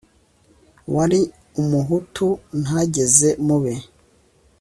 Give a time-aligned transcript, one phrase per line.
[0.95, 1.19] wari
[1.61, 2.27] umuhutu
[2.61, 3.73] ntageze mu be